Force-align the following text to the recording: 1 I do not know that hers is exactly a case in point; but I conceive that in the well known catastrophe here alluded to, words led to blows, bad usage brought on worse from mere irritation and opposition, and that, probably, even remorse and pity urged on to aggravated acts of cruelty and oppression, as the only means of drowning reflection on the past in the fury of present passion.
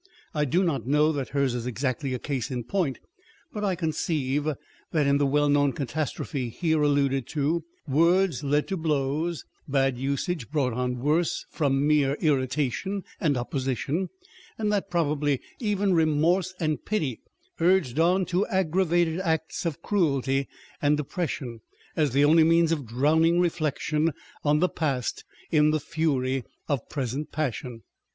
1 0.31 0.41
I 0.41 0.45
do 0.45 0.63
not 0.63 0.87
know 0.87 1.11
that 1.11 1.29
hers 1.29 1.53
is 1.53 1.67
exactly 1.67 2.11
a 2.15 2.17
case 2.17 2.49
in 2.49 2.63
point; 2.63 2.97
but 3.53 3.63
I 3.63 3.75
conceive 3.75 4.47
that 4.91 5.05
in 5.05 5.19
the 5.19 5.27
well 5.27 5.47
known 5.47 5.73
catastrophe 5.73 6.49
here 6.49 6.81
alluded 6.81 7.27
to, 7.27 7.65
words 7.87 8.43
led 8.43 8.67
to 8.69 8.77
blows, 8.77 9.45
bad 9.67 9.99
usage 9.99 10.49
brought 10.49 10.73
on 10.73 11.01
worse 11.01 11.45
from 11.51 11.85
mere 11.85 12.15
irritation 12.15 13.03
and 13.19 13.37
opposition, 13.37 14.09
and 14.57 14.71
that, 14.71 14.89
probably, 14.89 15.39
even 15.59 15.93
remorse 15.93 16.55
and 16.59 16.83
pity 16.83 17.21
urged 17.59 17.99
on 17.99 18.25
to 18.25 18.47
aggravated 18.47 19.19
acts 19.19 19.67
of 19.67 19.83
cruelty 19.83 20.47
and 20.81 20.99
oppression, 20.99 21.61
as 21.95 22.09
the 22.11 22.25
only 22.25 22.43
means 22.43 22.71
of 22.71 22.87
drowning 22.87 23.39
reflection 23.39 24.13
on 24.43 24.61
the 24.61 24.67
past 24.69 25.25
in 25.51 25.69
the 25.69 25.79
fury 25.79 26.43
of 26.67 26.89
present 26.89 27.31
passion. 27.31 27.83